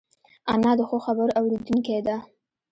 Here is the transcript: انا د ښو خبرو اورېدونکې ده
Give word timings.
انا 0.53 0.71
د 0.77 0.81
ښو 0.89 0.97
خبرو 1.05 1.35
اورېدونکې 1.39 1.97
ده 2.07 2.15